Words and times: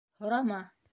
Һорама! 0.25 0.61